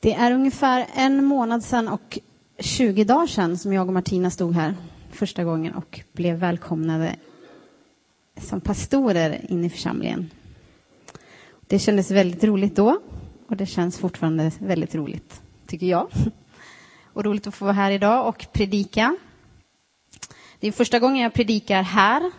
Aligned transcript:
Det 0.00 0.14
är 0.14 0.32
ungefär 0.32 0.86
en 0.94 1.24
månad 1.24 1.64
sedan 1.64 1.88
och 1.88 2.18
20 2.58 3.04
dagar 3.04 3.26
sedan 3.26 3.58
som 3.58 3.72
jag 3.72 3.86
och 3.86 3.92
Martina 3.92 4.30
stod 4.30 4.54
här 4.54 4.74
första 5.10 5.44
gången 5.44 5.74
och 5.74 6.00
blev 6.12 6.38
välkomnade 6.38 7.16
som 8.40 8.60
pastorer 8.60 9.50
in 9.52 9.64
i 9.64 9.70
församlingen. 9.70 10.30
Det 11.66 11.78
kändes 11.78 12.10
väldigt 12.10 12.44
roligt 12.44 12.76
då 12.76 13.00
och 13.46 13.56
det 13.56 13.66
känns 13.66 13.98
fortfarande 13.98 14.52
väldigt 14.58 14.94
roligt, 14.94 15.42
tycker 15.66 15.86
jag. 15.86 16.08
Och 17.12 17.24
roligt 17.24 17.46
att 17.46 17.54
få 17.54 17.64
vara 17.64 17.74
här 17.74 17.90
idag 17.90 18.28
och 18.28 18.46
predika. 18.52 19.16
Det 20.60 20.68
är 20.68 20.72
första 20.72 20.98
gången 20.98 21.22
jag 21.22 21.34
predikar 21.34 21.82
här 21.82 22.30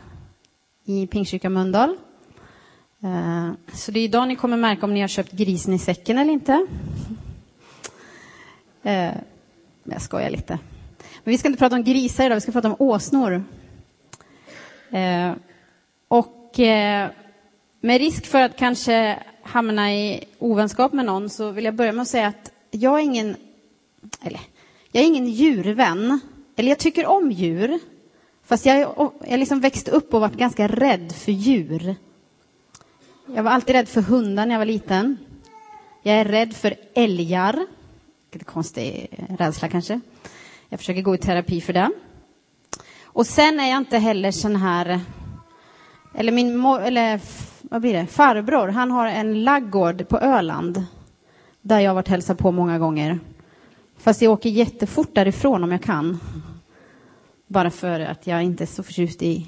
i 0.86 1.08
Pingstkyrkan 1.08 1.54
Mölndal. 1.54 1.98
Eh, 3.04 3.52
så 3.74 3.92
det 3.92 4.00
är 4.00 4.04
idag 4.04 4.28
ni 4.28 4.36
kommer 4.36 4.58
märka 4.58 4.86
om 4.86 4.94
ni 4.94 5.02
har 5.02 5.08
köpt 5.08 5.32
grisen 5.32 5.74
i 5.74 5.80
säcken 5.80 6.18
eller 6.18 6.34
inte. 6.34 6.68
Eh, 8.84 9.14
jag 9.84 10.02
skojar 10.02 10.30
lite. 10.30 10.60
Men 11.24 11.32
vi 11.32 11.38
ska 11.38 11.48
inte 11.48 11.60
prata 11.60 11.76
om 11.76 11.84
grisar 11.84 12.26
idag, 12.26 12.36
vi 12.36 12.42
ska 12.42 12.52
prata 12.52 12.68
om 12.68 12.76
åsnor. 12.80 13.44
Eh, 14.92 15.34
och 16.08 16.60
eh, 16.60 17.10
med 17.82 18.02
risk 18.02 18.26
för 18.26 18.42
att 18.42 18.58
kanske 18.58 19.24
hamna 19.44 19.94
i 19.94 20.24
ovänskap 20.40 20.94
med 20.94 21.06
någon 21.06 21.30
så 21.30 21.52
vill 21.52 21.66
jag 21.66 21.76
börja 21.76 21.92
med 21.92 22.02
att 22.02 22.08
säga 22.08 22.28
att 22.28 22.52
jag 22.72 23.00
är 23.00 23.04
ingen, 23.04 23.36
eller, 24.22 24.40
jag 24.92 25.04
är 25.04 25.08
ingen 25.08 25.28
djurvän. 25.28 26.20
Eller 26.56 26.70
jag 26.70 26.80
tycker 26.80 27.06
om 27.06 27.32
djur. 27.32 27.80
Fast 28.44 28.66
jag 28.66 28.86
har 28.86 29.38
liksom 29.38 29.60
växt 29.60 29.88
upp 29.88 30.14
och 30.14 30.22
varit 30.22 30.38
ganska 30.38 30.68
rädd 30.68 31.12
för 31.12 31.32
djur. 31.32 31.96
Jag 33.36 33.44
var 33.44 33.52
alltid 33.52 33.76
rädd 33.76 33.88
för 33.88 34.02
hundar 34.02 34.46
när 34.46 34.54
jag 34.54 34.60
var 34.60 34.66
liten. 34.66 35.18
Jag 36.04 36.16
är 36.16 36.26
rädd 36.26 36.54
för 36.54 36.76
älgar. 36.94 37.66
Lite 38.32 38.46
konstig 38.46 39.08
rädsla 39.30 39.68
kanske. 39.68 40.00
Jag 40.70 40.80
försöker 40.80 41.02
gå 41.02 41.16
i 41.16 41.18
terapi 41.18 41.62
för 41.62 41.74
det. 41.74 41.92
Och 43.04 43.28
sen 43.28 43.60
är 43.60 43.70
jag 43.70 43.78
inte 43.78 43.98
heller 43.98 44.32
sån 44.32 44.56
här... 44.56 45.00
Eller 46.14 46.32
min 46.32 46.66
eller 46.66 47.22
vad 47.62 47.82
blir 47.82 47.94
det? 47.94 48.06
farbror, 48.08 48.68
han 48.68 48.92
har 48.92 49.08
en 49.08 49.44
laggård 49.44 50.08
på 50.08 50.18
Öland. 50.18 50.86
Där 51.62 51.80
jag 51.80 51.90
har 51.90 51.96
varit 51.96 52.08
hälsa 52.08 52.36
på 52.36 52.52
många 52.52 52.80
gånger. 52.80 53.20
Fast 53.98 54.22
jag 54.22 54.34
åker 54.34 54.50
jättefort 54.50 55.16
därifrån 55.16 55.64
om 55.64 55.72
jag 55.72 55.84
kan. 55.84 56.20
Bara 57.48 57.72
för 57.72 58.00
att 58.00 58.28
jag 58.28 58.44
inte 58.44 58.64
är 58.64 58.66
så 58.66 58.84
förtjust 58.84 59.22
i 59.22 59.48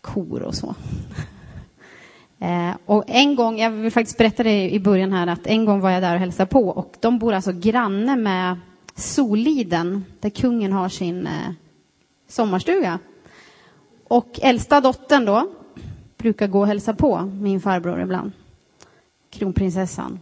kor 0.00 0.42
och 0.42 0.54
så. 0.54 0.74
Eh, 2.42 2.76
och 2.86 3.04
en 3.06 3.36
gång, 3.36 3.58
jag 3.58 3.70
vill 3.70 3.92
faktiskt 3.92 4.18
berätta 4.18 4.42
det 4.42 4.70
i 4.70 4.80
början 4.80 5.12
här, 5.12 5.26
att 5.26 5.46
en 5.46 5.64
gång 5.64 5.80
var 5.80 5.90
jag 5.90 6.02
där 6.02 6.14
och 6.14 6.20
hälsade 6.20 6.50
på 6.50 6.68
och 6.68 6.96
de 7.00 7.18
bor 7.18 7.32
alltså 7.32 7.52
granne 7.52 8.16
med 8.16 8.56
Soliden, 8.94 10.04
där 10.20 10.30
kungen 10.30 10.72
har 10.72 10.88
sin 10.88 11.26
eh, 11.26 11.52
sommarstuga. 12.28 12.98
Och 14.08 14.40
äldsta 14.42 14.80
dottern 14.80 15.24
då 15.24 15.50
brukar 16.16 16.46
gå 16.46 16.60
och 16.60 16.66
hälsa 16.66 16.94
på 16.94 17.20
min 17.20 17.60
farbror 17.60 18.00
ibland, 18.00 18.32
kronprinsessan. 19.30 20.20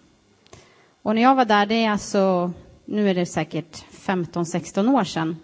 Och 1.02 1.14
när 1.14 1.22
jag 1.22 1.34
var 1.34 1.44
där, 1.44 1.66
det 1.66 1.84
är 1.84 1.90
alltså, 1.90 2.52
nu 2.84 3.10
är 3.10 3.14
det 3.14 3.26
säkert 3.26 3.84
15-16 3.92 4.94
år 4.94 5.04
sedan, 5.04 5.36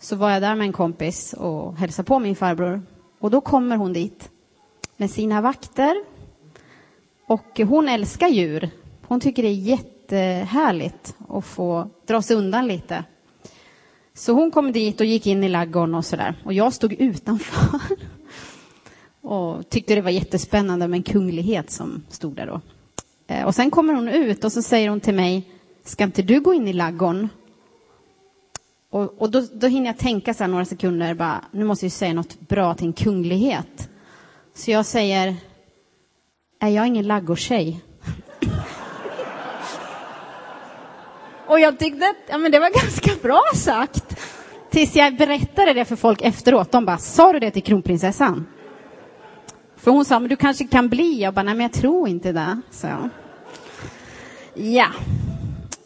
så 0.00 0.16
var 0.16 0.30
jag 0.30 0.42
där 0.42 0.54
med 0.54 0.66
en 0.66 0.72
kompis 0.72 1.32
och 1.32 1.76
hälsade 1.76 2.06
på 2.06 2.18
min 2.18 2.36
farbror. 2.36 2.82
Och 3.18 3.30
då 3.30 3.40
kommer 3.40 3.76
hon 3.76 3.92
dit 3.92 4.30
med 4.96 5.10
sina 5.10 5.40
vakter. 5.40 6.04
Och 7.26 7.60
hon 7.60 7.88
älskar 7.88 8.28
djur. 8.28 8.70
Hon 9.06 9.20
tycker 9.20 9.42
det 9.42 9.48
är 9.48 9.52
jättehärligt 9.52 11.16
att 11.28 11.44
få 11.44 11.90
dra 12.06 12.22
sig 12.22 12.36
undan 12.36 12.66
lite. 12.66 13.04
Så 14.14 14.32
hon 14.32 14.50
kom 14.50 14.72
dit 14.72 15.00
och 15.00 15.06
gick 15.06 15.26
in 15.26 15.44
i 15.44 15.48
laggården 15.48 15.94
och 15.94 16.04
sådär. 16.04 16.34
Och 16.44 16.52
jag 16.52 16.72
stod 16.72 16.92
utanför. 16.92 17.80
och 19.20 19.68
tyckte 19.68 19.94
det 19.94 20.00
var 20.00 20.10
jättespännande 20.10 20.88
med 20.88 20.96
en 20.96 21.02
kunglighet 21.02 21.70
som 21.70 22.04
stod 22.08 22.36
där 22.36 22.46
då. 22.46 22.60
Eh, 23.26 23.46
och 23.46 23.54
sen 23.54 23.70
kommer 23.70 23.94
hon 23.94 24.08
ut 24.08 24.44
och 24.44 24.52
så 24.52 24.62
säger 24.62 24.88
hon 24.88 25.00
till 25.00 25.14
mig, 25.14 25.48
ska 25.84 26.04
inte 26.04 26.22
du 26.22 26.40
gå 26.40 26.54
in 26.54 26.68
i 26.68 26.72
laggården? 26.72 27.28
Och, 28.90 29.22
och 29.22 29.30
då, 29.30 29.46
då 29.52 29.66
hinner 29.66 29.86
jag 29.86 29.98
tänka 29.98 30.34
så 30.34 30.46
några 30.46 30.64
sekunder, 30.64 31.14
bara, 31.14 31.44
nu 31.50 31.64
måste 31.64 31.84
jag 31.84 31.92
säga 31.92 32.12
något 32.12 32.40
bra 32.40 32.74
till 32.74 32.86
en 32.86 32.92
kunglighet. 32.92 33.90
Så 34.56 34.70
jag 34.70 34.86
säger, 34.86 35.36
är 36.60 36.68
jag 36.68 36.86
ingen 36.86 37.06
laggårdstjej? 37.06 37.80
Och 41.46 41.60
jag 41.60 41.78
tyckte 41.78 42.08
att 42.08 42.16
ja, 42.28 42.38
men 42.38 42.52
det 42.52 42.58
var 42.58 42.82
ganska 42.82 43.10
bra 43.22 43.42
sagt. 43.54 44.16
Tills 44.70 44.96
jag 44.96 45.16
berättade 45.16 45.72
det 45.72 45.84
för 45.84 45.96
folk 45.96 46.22
efteråt. 46.22 46.72
De 46.72 46.84
bara, 46.84 46.98
sa 46.98 47.32
du 47.32 47.38
det 47.38 47.50
till 47.50 47.62
kronprinsessan? 47.62 48.46
För 49.76 49.90
hon 49.90 50.04
sa, 50.04 50.20
men 50.20 50.28
du 50.28 50.36
kanske 50.36 50.66
kan 50.66 50.88
bli. 50.88 51.20
Jag 51.20 51.34
bara, 51.34 51.42
nej 51.42 51.54
men 51.54 51.62
jag 51.62 51.72
tror 51.72 52.08
inte 52.08 52.32
det. 52.32 52.60
Så. 52.70 53.10
Ja, 54.54 54.88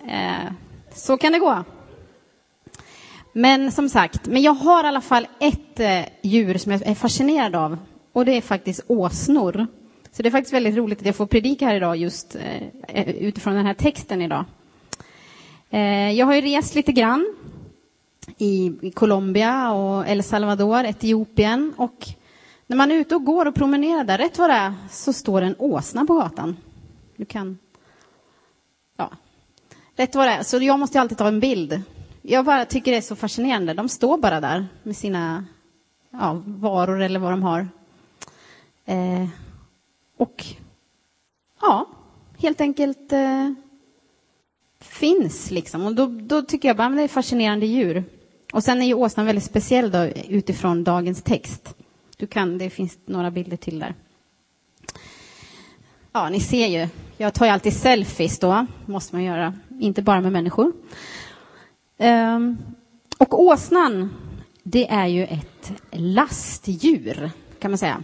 eh, 0.09 0.53
så 0.95 1.17
kan 1.17 1.33
det 1.33 1.39
gå. 1.39 1.65
Men 3.33 3.73
som 3.73 3.89
sagt, 3.89 4.27
men 4.27 4.43
jag 4.43 4.55
har 4.55 4.85
i 4.85 4.87
alla 4.87 5.01
fall 5.01 5.27
ett 5.41 5.81
eh, 5.81 6.03
djur 6.23 6.59
som 6.59 6.73
jag 6.73 6.87
är 6.87 6.95
fascinerad 6.95 7.57
av 7.57 7.79
och 8.13 8.25
det 8.25 8.37
är 8.37 8.41
faktiskt 8.41 8.81
åsnor. 8.87 9.67
Så 10.13 10.23
det 10.23 10.29
är 10.29 10.31
faktiskt 10.31 10.55
väldigt 10.55 10.77
roligt 10.77 11.01
att 11.01 11.07
jag 11.07 11.17
får 11.17 11.27
predika 11.27 11.67
här 11.67 11.75
idag 11.75 11.97
just 11.97 12.37
eh, 12.89 13.09
utifrån 13.09 13.55
den 13.55 13.67
här 13.67 13.75
texten 13.75 14.23
idag. 14.23 14.45
Eh, 15.71 16.11
jag 16.11 16.27
har 16.27 16.35
ju 16.35 16.41
rest 16.41 16.75
lite 16.75 16.93
grann 16.93 17.35
i, 18.39 18.73
i 18.83 18.91
Colombia 18.91 19.73
och 19.73 20.09
El 20.09 20.23
Salvador, 20.23 20.85
Etiopien 20.85 21.75
och 21.77 22.09
när 22.67 22.77
man 22.77 22.91
är 22.91 22.95
ute 22.95 23.15
och 23.15 23.25
går 23.25 23.47
och 23.47 23.55
promenerar 23.55 24.05
där, 24.05 24.19
rätt 24.19 24.39
vad 24.39 24.51
det 24.51 24.55
är, 24.55 24.75
så 24.91 25.13
står 25.13 25.43
en 25.43 25.55
åsna 25.59 26.05
på 26.07 26.15
gatan. 26.15 26.57
Du 27.17 27.25
kan... 27.25 27.59
Ja. 28.97 29.11
Rätt 29.97 30.15
vad 30.15 30.27
det 30.27 30.33
är, 30.33 30.43
så 30.43 30.59
jag 30.59 30.79
måste 30.79 31.01
alltid 31.01 31.19
ta 31.19 31.29
en 31.29 31.41
bild. 31.41 31.83
Jag 32.23 32.45
bara 32.45 32.65
tycker 32.65 32.91
det 32.91 32.97
är 32.97 33.03
så 33.03 33.17
fascinerande. 33.17 33.75
De 33.75 33.89
står 33.89 34.19
bara 34.19 34.41
där 34.41 34.67
med 34.83 34.97
sina 34.97 35.45
ja, 36.11 36.43
varor 36.47 37.01
eller 37.01 37.21
vad 37.21 37.33
de 37.33 37.43
har. 37.43 37.69
Eh, 38.91 39.29
och 40.17 40.45
ja, 41.61 41.87
helt 42.39 42.61
enkelt 42.61 43.13
eh, 43.13 43.53
finns 44.81 45.51
liksom. 45.51 45.87
Och 45.87 45.95
då, 45.95 46.07
då 46.07 46.43
tycker 46.43 46.69
jag 46.69 46.77
bara 46.77 46.87
att 46.87 46.97
det 46.97 47.03
är 47.03 47.09
fascinerande 47.09 47.67
djur. 47.67 48.05
Och 48.53 48.65
sen 48.65 48.83
är 48.83 48.87
ju 48.87 48.95
åsnan 48.95 49.27
väldigt 49.27 49.45
speciell 49.45 49.91
då, 49.91 50.05
utifrån 50.29 50.85
dagens 50.85 51.23
text. 51.23 51.75
Du 52.17 52.27
kan, 52.27 52.59
det 52.59 52.71
finns 52.71 52.99
några 53.05 53.31
bilder 53.31 53.57
till 53.57 53.79
där. 53.79 53.95
Ja, 56.13 56.29
ni 56.29 56.41
ser 56.41 56.67
ju. 56.67 56.89
Jag 57.17 57.35
tar 57.35 57.47
ju 57.47 57.53
alltid 57.53 57.73
selfies 57.73 58.39
då, 58.39 58.67
måste 58.87 59.15
man 59.15 59.25
göra. 59.25 59.55
Inte 59.81 60.03
bara 60.03 60.21
med 60.21 60.33
människor. 60.33 60.73
Um, 61.99 62.59
och 63.19 63.43
åsnan, 63.43 64.15
det 64.63 64.89
är 64.89 65.07
ju 65.07 65.25
ett 65.25 65.73
lastdjur, 65.91 67.31
kan 67.59 67.71
man 67.71 67.79
säga. 67.79 68.03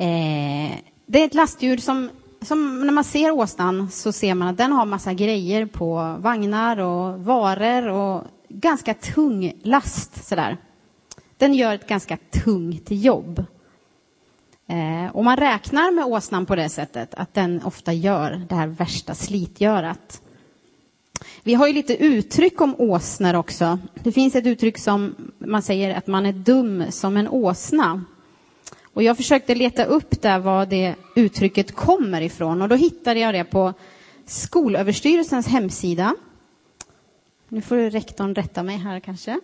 Eh, 0.00 0.76
det 1.06 1.20
är 1.22 1.26
ett 1.26 1.34
lastdjur 1.34 1.76
som, 1.76 2.10
som, 2.42 2.86
när 2.86 2.92
man 2.92 3.04
ser 3.04 3.30
åsnan 3.30 3.90
så 3.90 4.12
ser 4.12 4.34
man 4.34 4.48
att 4.48 4.56
den 4.56 4.72
har 4.72 4.86
massa 4.86 5.12
grejer 5.12 5.66
på 5.66 6.16
vagnar 6.18 6.78
och 6.78 7.24
varor 7.24 7.88
och 7.88 8.24
ganska 8.48 8.94
tung 8.94 9.52
last 9.62 10.28
sådär. 10.28 10.56
Den 11.36 11.54
gör 11.54 11.74
ett 11.74 11.88
ganska 11.88 12.18
tungt 12.44 12.86
jobb. 12.90 13.44
Eh, 14.66 15.16
och 15.16 15.24
man 15.24 15.36
räknar 15.36 15.92
med 15.92 16.04
åsnan 16.04 16.46
på 16.46 16.56
det 16.56 16.68
sättet 16.68 17.14
att 17.14 17.34
den 17.34 17.62
ofta 17.64 17.92
gör 17.92 18.46
det 18.48 18.54
här 18.54 18.66
värsta 18.66 19.14
slitgörat. 19.14 20.22
Vi 21.42 21.54
har 21.54 21.66
ju 21.66 21.72
lite 21.72 22.04
uttryck 22.04 22.60
om 22.60 22.74
åsnor 22.78 23.34
också. 23.34 23.78
Det 23.94 24.12
finns 24.12 24.34
ett 24.34 24.46
uttryck 24.46 24.78
som 24.78 25.14
man 25.38 25.62
säger 25.62 25.94
att 25.94 26.06
man 26.06 26.26
är 26.26 26.32
dum 26.32 26.84
som 26.90 27.16
en 27.16 27.28
åsna. 27.28 28.04
Och 28.94 29.02
jag 29.02 29.16
försökte 29.16 29.54
leta 29.54 29.84
upp 29.84 30.22
där 30.22 30.38
var 30.38 30.66
det 30.66 30.94
uttrycket 31.16 31.74
kommer 31.74 32.20
ifrån 32.20 32.62
och 32.62 32.68
då 32.68 32.74
hittade 32.74 33.20
jag 33.20 33.34
det 33.34 33.44
på 33.44 33.74
Skolöverstyrelsens 34.26 35.48
hemsida. 35.48 36.14
Nu 37.48 37.60
får 37.60 37.76
rektorn 37.76 38.34
rätta 38.34 38.62
mig 38.62 38.76
här 38.76 39.00
kanske. 39.00 39.40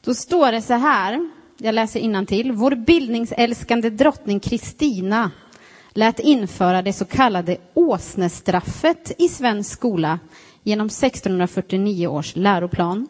Då 0.00 0.14
står 0.14 0.52
det 0.52 0.62
så 0.62 0.74
här, 0.74 1.30
jag 1.58 1.74
läser 1.74 2.24
till. 2.26 2.52
Vår 2.52 2.74
bildningsälskande 2.74 3.90
drottning 3.90 4.40
Kristina 4.40 5.30
lät 5.92 6.20
införa 6.20 6.82
det 6.82 6.92
så 6.92 7.04
kallade 7.04 7.56
åsnestraffet 7.74 9.12
i 9.18 9.28
svensk 9.28 9.72
skola 9.72 10.18
genom 10.62 10.86
1649 10.86 12.06
års 12.06 12.36
läroplan. 12.36 13.08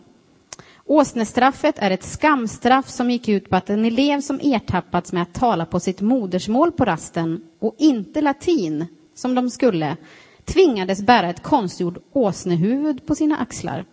Åsnestraffet 0.87 1.79
är 1.79 1.91
ett 1.91 2.05
skamstraff 2.05 2.89
som 2.89 3.11
gick 3.11 3.29
ut 3.29 3.51
på 3.51 3.57
att 3.57 3.71
en 3.71 3.85
elev 3.85 4.21
som 4.21 4.41
ertappats 4.43 5.13
med 5.13 5.23
att 5.23 5.35
tala 5.35 5.67
på 5.67 5.81
sitt 5.81 6.01
modersmål 6.01 6.73
på 6.73 6.85
rasten 6.85 7.45
och 7.59 7.75
inte 7.79 8.21
latin, 8.21 8.87
som 9.15 9.35
de 9.35 9.51
skulle, 9.51 9.97
tvingades 10.45 11.03
bära 11.03 11.31
ett 11.31 11.43
konstgjord 11.43 11.99
åsnehuvud 12.13 13.07
på 13.07 13.15
sina 13.15 13.37
axlar. 13.37 13.85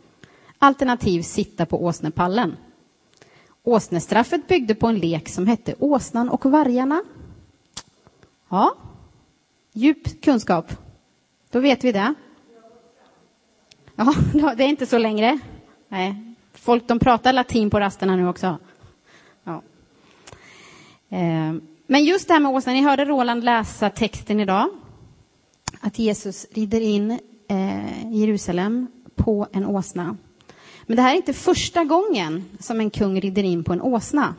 Alternativ 0.59 1.21
sitta 1.21 1.65
på 1.65 1.83
åsnepallen. 1.83 2.57
Åsnestraffet 3.63 4.47
byggde 4.47 4.75
på 4.75 4.87
en 4.87 4.99
lek 4.99 5.29
som 5.29 5.47
hette 5.47 5.75
Åsnan 5.79 6.29
och 6.29 6.45
vargarna. 6.45 7.03
Ja, 8.49 8.75
djup 9.73 10.21
kunskap. 10.21 10.73
Då 11.49 11.59
vet 11.59 11.83
vi 11.83 11.91
det. 11.91 12.13
Ja, 13.95 14.13
det 14.57 14.63
är 14.63 14.67
inte 14.67 14.85
så 14.85 14.97
längre. 14.97 15.39
Nej, 15.87 16.30
folk 16.61 16.87
de 16.87 16.99
pratar 16.99 17.33
latin 17.33 17.69
på 17.69 17.79
rasterna 17.79 18.15
nu 18.15 18.27
också. 18.27 18.57
Ja. 19.43 19.61
Ehm, 21.09 21.61
men 21.87 22.05
just 22.05 22.27
det 22.27 22.33
här 22.33 22.41
med 22.41 22.51
åsnan, 22.51 22.75
ni 22.75 22.81
hörde 22.81 23.05
Roland 23.05 23.43
läsa 23.43 23.89
texten 23.89 24.39
idag. 24.39 24.69
Att 25.81 25.99
Jesus 25.99 26.47
rider 26.51 26.81
in 26.81 27.19
eh, 27.47 28.13
i 28.13 28.19
Jerusalem 28.19 28.87
på 29.15 29.47
en 29.51 29.65
åsna. 29.65 30.17
Men 30.85 30.95
det 30.95 31.01
här 31.01 31.11
är 31.11 31.15
inte 31.15 31.33
första 31.33 31.83
gången 31.83 32.45
som 32.59 32.79
en 32.79 32.89
kung 32.89 33.21
rider 33.21 33.43
in 33.43 33.63
på 33.63 33.73
en 33.73 33.81
åsna. 33.81 34.35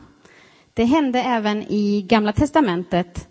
Det 0.73 0.83
hände 0.83 1.21
även 1.21 1.63
i 1.63 2.01
Gamla 2.01 2.33
testamentet, 2.33 3.27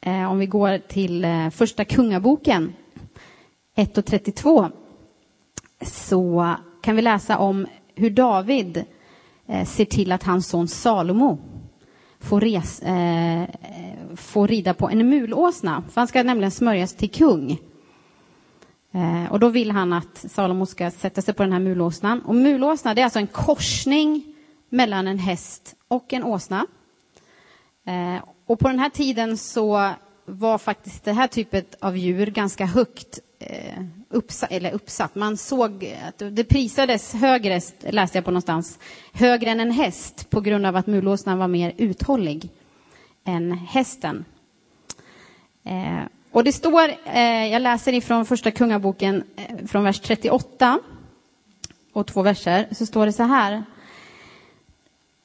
eh, 0.00 0.30
om 0.30 0.38
vi 0.38 0.46
går 0.46 0.78
till 0.78 1.24
eh, 1.24 1.50
första 1.50 1.84
kungaboken 1.84 2.72
1 3.74 3.98
och 3.98 4.04
32, 4.04 4.68
så 5.82 6.54
kan 6.82 6.96
vi 6.96 7.02
läsa 7.02 7.38
om 7.38 7.66
hur 7.94 8.10
David 8.10 8.84
eh, 9.46 9.66
ser 9.66 9.84
till 9.84 10.12
att 10.12 10.22
hans 10.22 10.48
son 10.48 10.68
Salomo 10.68 11.38
får, 12.20 12.40
res, 12.40 12.82
eh, 12.82 13.44
får 14.16 14.48
rida 14.48 14.74
på 14.74 14.90
en 14.90 15.08
mulåsna. 15.08 15.84
För 15.88 16.00
han 16.00 16.08
ska 16.08 16.22
nämligen 16.22 16.50
smörjas 16.50 16.94
till 16.94 17.10
kung. 17.10 17.58
Eh, 18.92 19.32
och 19.32 19.40
då 19.40 19.48
vill 19.48 19.70
han 19.70 19.92
att 19.92 20.16
Salomo 20.16 20.66
ska 20.66 20.90
sätta 20.90 21.22
sig 21.22 21.34
på 21.34 21.42
den 21.42 21.52
här 21.52 21.60
mulåsnan. 21.60 22.20
Och 22.20 22.34
mulåsna 22.34 22.94
det 22.94 23.00
är 23.00 23.04
alltså 23.04 23.18
en 23.18 23.26
korsning 23.26 24.34
mellan 24.68 25.06
en 25.06 25.18
häst 25.18 25.74
och 25.88 26.12
en 26.12 26.24
åsna. 26.24 26.66
Eh, 27.86 28.24
och 28.46 28.58
på 28.58 28.68
den 28.68 28.78
här 28.78 28.90
tiden 28.90 29.36
så 29.36 29.90
var 30.26 30.58
faktiskt 30.58 31.04
det 31.04 31.12
här 31.12 31.26
typet 31.26 31.76
av 31.80 31.96
djur 31.96 32.26
ganska 32.26 32.66
högt 32.66 33.18
Eh, 33.46 33.82
uppsatt, 34.08 34.52
eller 34.52 34.72
uppsatt. 34.72 35.14
Man 35.14 35.36
såg 35.36 35.94
att 36.08 36.22
det 36.30 36.44
prisades 36.44 37.14
högre, 37.14 37.60
läste 37.80 38.18
jag 38.18 38.24
på 38.24 38.30
någonstans, 38.30 38.78
högre 39.12 39.50
än 39.50 39.60
en 39.60 39.70
häst 39.70 40.30
på 40.30 40.40
grund 40.40 40.66
av 40.66 40.76
att 40.76 40.86
mulåsnan 40.86 41.38
var 41.38 41.48
mer 41.48 41.72
uthållig 41.76 42.48
än 43.24 43.52
hästen. 43.52 44.24
Eh, 45.64 46.04
och 46.30 46.44
det 46.44 46.52
står, 46.52 46.88
eh, 47.04 47.46
jag 47.46 47.62
läser 47.62 47.92
ifrån 47.92 48.26
första 48.26 48.50
kungaboken 48.50 49.24
eh, 49.36 49.66
från 49.66 49.84
vers 49.84 50.00
38 50.00 50.78
och 51.92 52.06
två 52.06 52.22
verser, 52.22 52.68
så 52.72 52.86
står 52.86 53.06
det 53.06 53.12
så 53.12 53.22
här. 53.22 53.64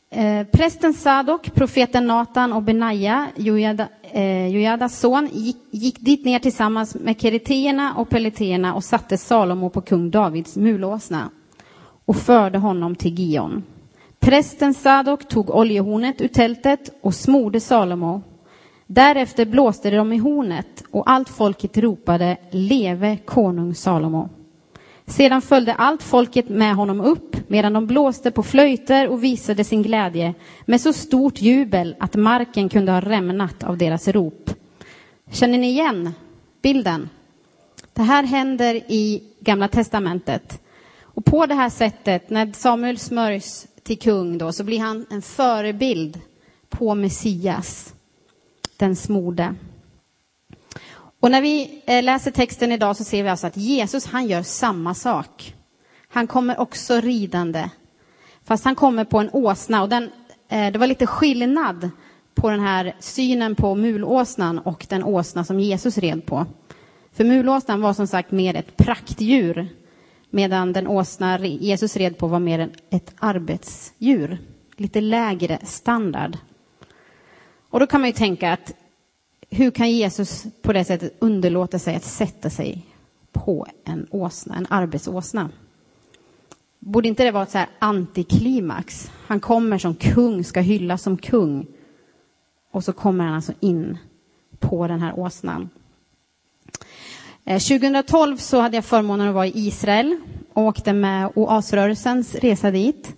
Eh, 0.09 0.47
prästen 0.47 0.93
Sadok, 0.93 1.53
profeten 1.53 2.07
Natan 2.07 2.53
och 2.53 2.63
Benaja, 2.63 3.27
Jojada, 3.35 3.87
eh, 4.13 4.47
Jojadas 4.47 4.99
son, 4.99 5.29
gick, 5.31 5.57
gick, 5.71 5.99
dit 5.99 6.25
ner 6.25 6.39
tillsammans 6.39 6.95
med 6.95 7.21
kereteerna 7.21 7.93
och 7.97 8.09
peleteerna 8.09 8.73
och 8.73 8.83
satte 8.83 9.17
Salomo 9.17 9.69
på 9.69 9.81
kung 9.81 10.11
Davids 10.11 10.55
mulåsna 10.55 11.29
och 12.05 12.15
förde 12.15 12.57
honom 12.57 12.95
till 12.95 13.19
Gion. 13.19 13.63
Prästen 14.19 14.73
Sadok 14.73 15.27
tog 15.27 15.49
oljehornet 15.49 16.21
ur 16.21 16.27
tältet 16.27 16.99
och 17.01 17.15
smorde 17.15 17.59
Salomo. 17.59 18.21
Därefter 18.87 19.45
blåste 19.45 19.89
de 19.89 20.13
i 20.13 20.17
hornet 20.17 20.83
och 20.91 21.09
allt 21.09 21.29
folket 21.29 21.77
ropade 21.77 22.37
Leve 22.51 23.17
konung 23.17 23.75
Salomo. 23.75 24.29
Sedan 25.09 25.41
följde 25.41 25.73
allt 25.73 26.03
folket 26.03 26.49
med 26.49 26.75
honom 26.75 27.01
upp 27.01 27.49
medan 27.49 27.73
de 27.73 27.87
blåste 27.87 28.31
på 28.31 28.43
flöjter 28.43 29.07
och 29.07 29.23
visade 29.23 29.63
sin 29.63 29.83
glädje 29.83 30.33
med 30.65 30.81
så 30.81 30.93
stort 30.93 31.41
jubel 31.41 31.95
att 31.99 32.15
marken 32.15 32.69
kunde 32.69 32.91
ha 32.91 33.01
rämnat 33.01 33.63
av 33.63 33.77
deras 33.77 34.07
rop. 34.07 34.49
Känner 35.31 35.57
ni 35.57 35.69
igen 35.69 36.13
bilden? 36.61 37.09
Det 37.93 38.01
här 38.01 38.23
händer 38.23 38.75
i 38.75 39.23
Gamla 39.39 39.67
testamentet. 39.67 40.61
Och 41.01 41.25
på 41.25 41.45
det 41.45 41.55
här 41.55 41.69
sättet, 41.69 42.29
när 42.29 42.51
Samuel 42.51 42.97
smörjs 42.97 43.67
till 43.83 43.99
kung 43.99 44.37
då, 44.37 44.51
så 44.51 44.63
blir 44.63 44.79
han 44.79 45.05
en 45.09 45.21
förebild 45.21 46.19
på 46.69 46.95
Messias, 46.95 47.93
den 48.77 48.95
smorde. 48.95 49.55
Och 51.19 51.31
när 51.31 51.41
vi 51.41 51.81
eh, 51.85 52.03
läser 52.03 52.31
texten 52.31 52.71
idag 52.71 52.97
så 52.97 53.03
ser 53.03 53.23
vi 53.23 53.29
alltså 53.29 53.47
att 53.47 53.57
Jesus, 53.57 54.05
han 54.05 54.27
gör 54.27 54.41
samma 54.41 54.93
sak. 54.93 55.55
Han 56.09 56.27
kommer 56.27 56.59
också 56.59 56.99
ridande. 56.99 57.69
Fast 58.43 58.65
han 58.65 58.75
kommer 58.75 59.05
på 59.05 59.19
en 59.19 59.29
åsna 59.33 59.81
och 59.81 59.89
den, 59.89 60.09
eh, 60.49 60.71
det 60.71 60.79
var 60.79 60.87
lite 60.87 61.07
skillnad 61.07 61.89
på 62.35 62.49
den 62.49 62.59
här 62.59 62.95
synen 62.99 63.55
på 63.55 63.75
mulåsnan 63.75 64.59
och 64.59 64.85
den 64.89 65.03
åsna 65.03 65.43
som 65.43 65.59
Jesus 65.59 65.97
red 65.97 66.25
på. 66.25 66.45
För 67.11 67.23
mulåsnan 67.23 67.81
var 67.81 67.93
som 67.93 68.07
sagt 68.07 68.31
mer 68.31 68.55
ett 68.55 68.77
praktdjur 68.77 69.67
medan 70.29 70.73
den 70.73 70.87
åsna 70.87 71.39
Jesus 71.39 71.97
red 71.97 72.17
på 72.17 72.27
var 72.27 72.39
mer 72.39 72.69
ett 72.89 73.13
arbetsdjur. 73.19 74.37
Lite 74.75 75.01
lägre 75.01 75.59
standard. 75.63 76.37
Och 77.69 77.79
då 77.79 77.87
kan 77.87 78.01
man 78.01 78.09
ju 78.09 78.13
tänka 78.13 78.53
att 78.53 78.73
hur 79.49 79.71
kan 79.71 79.91
Jesus 79.91 80.45
på 80.61 80.73
det 80.73 80.85
sättet 80.85 81.15
underlåta 81.19 81.79
sig 81.79 81.95
att 81.95 82.03
sätta 82.03 82.49
sig 82.49 82.85
på 83.31 83.67
en 83.83 84.07
åsna, 84.11 84.55
en 84.55 84.67
arbetsåsna? 84.69 85.49
Borde 86.79 87.07
inte 87.07 87.23
det 87.23 87.31
vara 87.31 87.43
ett 87.43 87.51
så 87.51 87.57
här 87.57 87.69
antiklimax? 87.79 89.11
Han 89.27 89.39
kommer 89.39 89.77
som 89.77 89.95
kung, 89.95 90.43
ska 90.43 90.59
hyllas 90.59 91.01
som 91.01 91.17
kung. 91.17 91.67
Och 92.71 92.83
så 92.83 92.93
kommer 92.93 93.25
han 93.25 93.35
alltså 93.35 93.53
in 93.59 93.97
på 94.59 94.87
den 94.87 95.01
här 95.01 95.19
åsnan. 95.19 95.69
Eh, 97.45 97.59
2012 97.59 98.37
så 98.37 98.59
hade 98.59 98.77
jag 98.77 98.85
förmånen 98.85 99.27
att 99.27 99.33
vara 99.33 99.47
i 99.47 99.51
Israel 99.55 100.17
och 100.53 100.63
åkte 100.63 100.93
med 100.93 101.31
oasrörelsens 101.35 102.35
resa 102.35 102.71
dit. 102.71 103.15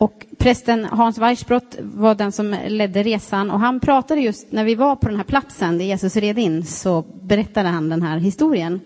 Och 0.00 0.26
prästen 0.38 0.84
Hans 0.84 1.18
Weissbrott 1.18 1.76
var 1.80 2.14
den 2.14 2.32
som 2.32 2.56
ledde 2.66 3.02
resan 3.02 3.50
och 3.50 3.60
han 3.60 3.80
pratade 3.80 4.20
just 4.20 4.52
när 4.52 4.64
vi 4.64 4.74
var 4.74 4.96
på 4.96 5.08
den 5.08 5.16
här 5.16 5.24
platsen 5.24 5.78
där 5.78 5.84
Jesus 5.84 6.16
red 6.16 6.38
in 6.38 6.64
så 6.64 7.04
berättade 7.22 7.68
han 7.68 7.88
den 7.88 8.02
här 8.02 8.18
historien. 8.18 8.80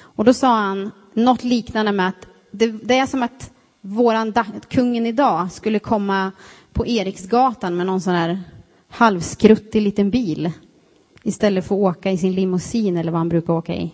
Och 0.00 0.24
då 0.24 0.34
sa 0.34 0.48
han 0.48 0.90
något 1.14 1.44
liknande 1.44 1.92
med 1.92 2.08
att 2.08 2.26
det, 2.50 2.66
det 2.66 2.98
är 2.98 3.06
som 3.06 3.22
att 3.22 3.52
våran 3.80 4.34
kungen 4.68 5.06
idag 5.06 5.52
skulle 5.52 5.78
komma 5.78 6.32
på 6.72 6.86
Eriksgatan 6.86 7.76
med 7.76 7.86
någon 7.86 8.00
sån 8.00 8.14
här 8.14 8.40
halvskruttig 8.88 9.82
liten 9.82 10.10
bil 10.10 10.52
istället 11.22 11.66
för 11.66 11.74
att 11.74 11.96
åka 11.96 12.10
i 12.10 12.18
sin 12.18 12.34
limousin 12.34 12.96
eller 12.96 13.12
vad 13.12 13.20
han 13.20 13.28
brukar 13.28 13.52
åka 13.52 13.74
i. 13.74 13.92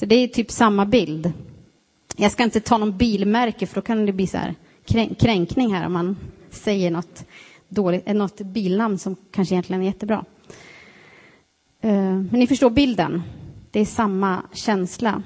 Så 0.00 0.06
det 0.06 0.14
är 0.14 0.28
typ 0.28 0.50
samma 0.50 0.86
bild. 0.86 1.32
Jag 2.16 2.32
ska 2.32 2.42
inte 2.42 2.60
ta 2.60 2.78
någon 2.78 2.96
bilmärke 2.96 3.66
för 3.66 3.74
då 3.74 3.80
kan 3.80 4.06
det 4.06 4.12
bli 4.12 4.26
så 4.26 4.38
här 4.38 4.54
kränkning 5.18 5.74
här 5.74 5.86
om 5.86 5.92
man 5.92 6.16
säger 6.50 6.90
något 6.90 7.24
dåligt, 7.68 8.02
eh, 8.08 8.14
något 8.14 8.40
bilnamn 8.40 8.98
som 8.98 9.16
kanske 9.30 9.54
egentligen 9.54 9.82
är 9.82 9.86
jättebra. 9.86 10.24
Eh, 11.80 11.90
men 11.90 12.30
ni 12.40 12.46
förstår 12.46 12.70
bilden. 12.70 13.22
Det 13.70 13.80
är 13.80 13.84
samma 13.84 14.42
känsla. 14.52 15.22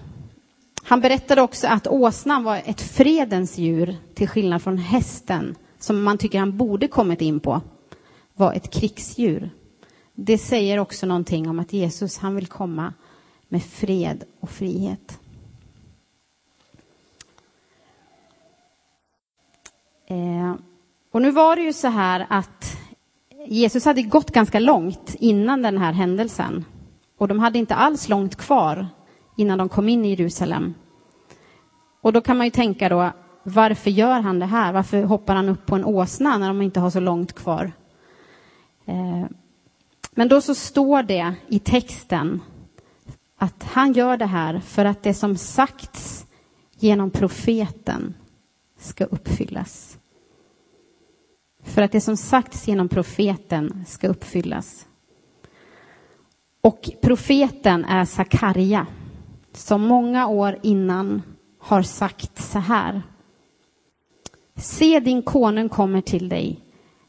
Han 0.83 1.01
berättade 1.01 1.43
också 1.43 1.67
att 1.67 1.87
åsnan 1.87 2.45
var 2.45 2.63
ett 2.65 2.81
fredens 2.81 3.59
djur 3.59 3.97
till 4.15 4.29
skillnad 4.29 4.63
från 4.63 4.79
hästen 4.79 5.55
som 5.79 6.03
man 6.03 6.19
tycker 6.19 6.39
han 6.39 6.57
borde 6.57 6.89
kommit 6.89 7.21
in 7.21 7.41
på 7.41 7.61
var 8.35 8.53
ett 8.53 8.71
krigsdjur. 8.71 9.51
Det 10.15 10.39
säger 10.39 10.79
också 10.79 11.07
någonting 11.07 11.49
om 11.49 11.59
att 11.59 11.73
Jesus 11.73 12.19
han 12.19 12.35
vill 12.35 12.47
komma 12.47 12.93
med 13.49 13.63
fred 13.63 14.25
och 14.41 14.51
frihet. 14.51 15.19
Eh, 20.11 20.55
och 21.13 21.23
nu 21.23 21.31
var 21.31 21.57
det 21.57 21.63
ju 21.63 21.73
så 21.73 21.89
här 21.89 22.27
att 22.31 22.79
Jesus 23.47 23.85
hade 23.85 24.03
gått 24.03 24.31
ganska 24.31 24.61
långt 24.61 25.15
innan 25.19 25.63
den 25.63 25.79
här 25.79 25.93
händelsen. 25.93 26.65
Och 27.19 27.29
de 27.29 27.39
hade 27.39 27.59
inte 27.59 27.75
alls 27.75 28.09
långt 28.09 28.37
kvar 28.37 28.87
innan 29.37 29.59
de 29.59 29.69
kom 29.69 29.89
in 29.89 30.05
i 30.05 30.11
Jerusalem. 30.11 30.75
Och 32.01 32.13
då 32.13 32.21
kan 32.21 32.37
man 32.37 32.47
ju 32.47 32.51
tänka 32.51 32.89
då, 32.89 33.11
varför 33.43 33.91
gör 33.91 34.21
han 34.21 34.39
det 34.39 34.47
här? 34.47 34.73
Varför 34.73 35.03
hoppar 35.03 35.35
han 35.35 35.49
upp 35.49 35.67
på 35.67 35.75
en 35.77 35.85
åsna 35.85 36.39
när 36.39 36.49
de 36.49 36.63
inte 36.63 36.81
har 36.81 36.91
så 36.91 37.01
långt 37.01 37.33
kvar? 37.33 37.73
Eh, 38.87 39.25
men 40.11 40.29
då 40.29 40.41
så 40.41 40.55
står 40.55 41.03
det 41.03 41.35
i 41.49 41.59
texten 41.59 42.41
att 43.37 43.65
han 43.65 43.93
gör 43.93 44.17
det 44.17 44.27
här 44.27 44.61
för 44.61 44.85
att 44.85 45.03
det 45.03 45.15
som 45.15 45.37
sagts 45.37 46.27
genom 46.79 47.11
profeten 47.11 48.15
ska 48.79 49.05
uppfyllas. 49.05 49.98
För 51.69 51.83
att 51.83 51.93
det 51.93 52.01
som 52.01 52.17
sagts 52.17 52.69
genom 52.69 52.89
profeten 52.89 53.85
ska 53.87 54.09
uppfyllas. 54.09 54.87
Och 56.61 56.91
profeten 57.03 57.85
är 57.85 58.05
Sakarja 58.05 58.87
som 59.53 59.83
många 59.83 60.27
år 60.27 60.59
innan 60.63 61.23
har 61.59 61.83
sagt 61.83 62.43
så 62.43 62.59
här. 62.59 63.03
Se, 64.57 65.01
din 65.01 65.23
konung 65.23 65.69
kommer 65.69 66.01
till 66.01 66.29
dig. 66.29 66.61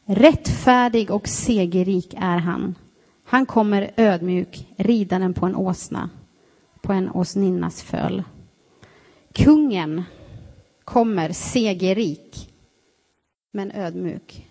Rättfärdig 0.04 1.10
och 1.10 1.28
segerrik 1.28 2.14
är 2.16 2.38
han. 2.38 2.74
Han 3.24 3.46
kommer 3.46 3.90
ödmjuk, 3.96 4.68
ridaren 4.76 5.34
på 5.34 5.46
en 5.46 5.56
åsna, 5.56 6.10
på 6.82 6.92
en 6.92 7.10
åsninnas 7.10 7.82
föl. 7.82 8.22
Kungen 9.32 10.02
kommer 10.84 11.32
segerrik, 11.32 12.52
men 13.52 13.72
ödmjuk, 13.72 14.49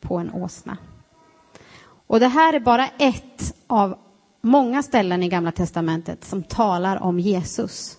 på 0.00 0.18
en 0.18 0.34
åsna. 0.34 0.76
Och 2.06 2.20
det 2.20 2.28
här 2.28 2.52
är 2.54 2.60
bara 2.60 2.88
ett 2.88 3.54
av 3.66 3.98
många 4.40 4.82
ställen 4.82 5.22
i 5.22 5.28
Gamla 5.28 5.52
testamentet 5.52 6.24
som 6.24 6.42
talar 6.42 7.02
om 7.02 7.20
Jesus. 7.20 7.98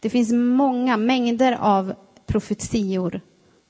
Det 0.00 0.10
finns 0.10 0.32
många 0.32 0.96
mängder 0.96 1.52
av 1.60 1.94
profetior 2.26 3.20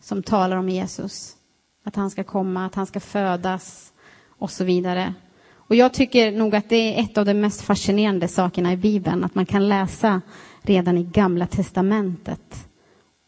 som 0.01 0.23
talar 0.23 0.57
om 0.57 0.69
Jesus. 0.69 1.37
Att 1.85 1.97
han 1.97 2.11
ska 2.11 2.25
komma, 2.25 2.67
att 2.67 2.75
han 2.75 2.87
ska 2.87 3.01
födas 3.01 3.93
och 4.39 4.51
så 4.51 4.65
vidare. 4.65 5.15
Och 5.55 5.77
jag 5.77 5.95
tycker 5.95 6.33
nog 6.33 6.55
att 6.55 6.69
det 6.69 6.77
är 6.77 7.03
ett 7.03 7.19
av 7.19 7.25
de 7.25 7.35
mest 7.35 7.63
fascinerande 7.63 8.29
sakerna 8.29 8.73
i 8.73 8.77
Bibeln, 8.77 9.25
att 9.25 9.35
man 9.35 9.47
kan 9.47 9.69
läsa 9.69 10.21
redan 10.63 10.99
i 10.99 11.05
Gamla 11.05 11.47
testamentet 11.47 12.69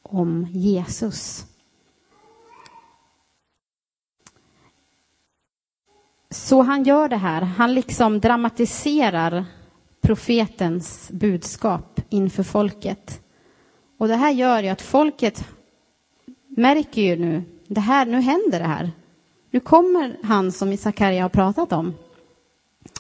om 0.03 0.47
Jesus. 0.51 1.47
Så 6.33 6.63
han 6.63 6.85
gör 6.85 7.09
det 7.09 7.17
här. 7.17 7.43
Han 7.43 7.75
liksom 7.75 8.21
dramatiserar 8.21 9.45
profetens 10.01 11.11
budskap 11.11 12.01
inför 12.09 12.43
folket. 12.43 13.21
Och 13.99 14.09
det 14.09 14.17
här 14.17 14.31
gör 14.31 14.63
ju 14.63 14.69
att 14.69 14.83
folket 14.83 15.49
märker 16.49 17.03
ju 17.03 17.17
nu, 17.17 17.43
det 17.67 17.81
här, 17.81 18.07
nu 18.07 18.21
händer 18.21 18.59
det 18.59 18.67
här. 18.67 18.91
Nu 19.51 19.61
kommer 19.61 20.17
han 20.23 20.53
som 20.53 20.77
Sakarja 20.77 21.23
har 21.23 21.29
pratat 21.29 21.73
om. 21.73 21.95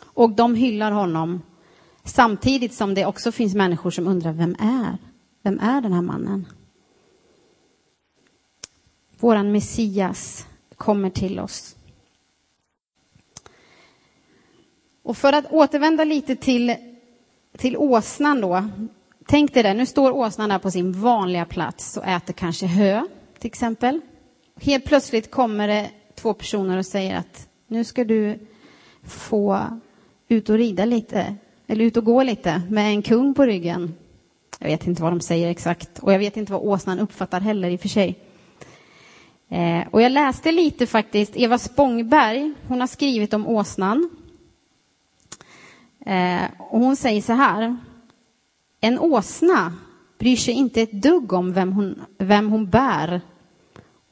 Och 0.04 0.30
de 0.30 0.54
hyllar 0.54 0.92
honom 0.92 1.42
samtidigt 2.04 2.74
som 2.74 2.94
det 2.94 3.06
också 3.06 3.32
finns 3.32 3.54
människor 3.54 3.90
som 3.90 4.06
undrar, 4.06 4.32
vem 4.32 4.56
är, 4.58 4.98
vem 5.42 5.58
är 5.58 5.80
den 5.80 5.92
här 5.92 6.02
mannen? 6.02 6.46
Våran 9.20 9.52
Messias 9.52 10.46
kommer 10.76 11.10
till 11.10 11.40
oss. 11.40 11.76
Och 15.02 15.16
för 15.16 15.32
att 15.32 15.52
återvända 15.52 16.04
lite 16.04 16.36
till, 16.36 16.76
till 17.58 17.76
åsnan 17.76 18.40
då. 18.40 18.68
Tänk 19.26 19.54
dig 19.54 19.62
det, 19.62 19.74
nu 19.74 19.86
står 19.86 20.10
åsnan 20.10 20.48
där 20.48 20.58
på 20.58 20.70
sin 20.70 20.92
vanliga 20.92 21.44
plats 21.44 21.96
och 21.96 22.06
äter 22.06 22.32
kanske 22.32 22.66
hö, 22.66 23.02
till 23.38 23.46
exempel. 23.48 24.00
Helt 24.60 24.84
plötsligt 24.84 25.30
kommer 25.30 25.68
det 25.68 25.90
två 26.14 26.34
personer 26.34 26.78
och 26.78 26.86
säger 26.86 27.16
att 27.16 27.48
nu 27.66 27.84
ska 27.84 28.04
du 28.04 28.38
få 29.04 29.60
ut 30.28 30.48
och 30.48 30.56
rida 30.56 30.84
lite, 30.84 31.34
eller 31.66 31.84
ut 31.84 31.96
och 31.96 32.04
gå 32.04 32.22
lite 32.22 32.62
med 32.70 32.86
en 32.86 33.02
kung 33.02 33.34
på 33.34 33.46
ryggen. 33.46 33.94
Jag 34.58 34.68
vet 34.68 34.86
inte 34.86 35.02
vad 35.02 35.12
de 35.12 35.20
säger 35.20 35.50
exakt 35.50 35.98
och 35.98 36.12
jag 36.12 36.18
vet 36.18 36.36
inte 36.36 36.52
vad 36.52 36.62
åsnan 36.62 36.98
uppfattar 36.98 37.40
heller 37.40 37.70
i 37.70 37.76
och 37.76 37.80
för 37.80 37.88
sig. 37.88 38.18
Eh, 39.48 39.88
och 39.90 40.02
jag 40.02 40.12
läste 40.12 40.52
lite 40.52 40.86
faktiskt, 40.86 41.36
Eva 41.36 41.58
Spångberg, 41.58 42.52
hon 42.68 42.80
har 42.80 42.86
skrivit 42.86 43.34
om 43.34 43.46
åsnan 43.46 44.10
Eh, 46.06 46.44
och 46.58 46.80
hon 46.80 46.96
säger 46.96 47.22
så 47.22 47.32
här. 47.32 47.76
En 48.80 48.98
åsna 48.98 49.72
bryr 50.18 50.36
sig 50.36 50.54
inte 50.54 50.82
ett 50.82 51.02
dugg 51.02 51.32
om 51.32 51.52
vem 51.52 51.72
hon, 51.72 52.02
vem 52.18 52.50
hon 52.50 52.70
bär. 52.70 53.20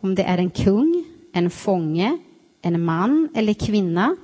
Om 0.00 0.14
det 0.14 0.22
är 0.22 0.38
en 0.38 0.50
kung, 0.50 1.04
en 1.32 1.50
fånge, 1.50 2.18
en 2.62 2.84
man 2.84 3.28
eller 3.34 3.54
kvinna. 3.54 4.16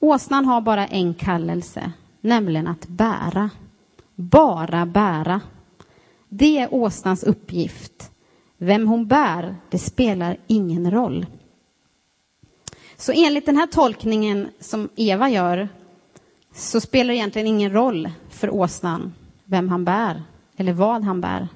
Åsnan 0.00 0.44
har 0.44 0.60
bara 0.60 0.86
en 0.86 1.14
kallelse, 1.14 1.92
nämligen 2.20 2.66
att 2.66 2.86
bära. 2.86 3.50
Bara 4.14 4.86
bära. 4.86 5.40
Det 6.28 6.58
är 6.58 6.74
åsnans 6.74 7.22
uppgift. 7.24 8.10
Vem 8.58 8.88
hon 8.88 9.06
bär, 9.06 9.56
det 9.70 9.78
spelar 9.78 10.36
ingen 10.46 10.90
roll. 10.90 11.26
Så 12.96 13.12
enligt 13.12 13.46
den 13.46 13.56
här 13.56 13.66
tolkningen 13.66 14.48
som 14.60 14.88
Eva 14.96 15.30
gör 15.30 15.68
så 16.56 16.80
spelar 16.80 17.08
det 17.08 17.16
egentligen 17.16 17.48
ingen 17.48 17.72
roll 17.72 18.10
för 18.28 18.50
åsnan 18.50 19.14
vem 19.44 19.68
han 19.68 19.84
bär 19.84 20.22
eller 20.56 20.72
vad 20.72 21.04
han 21.04 21.20
bär. 21.20 21.48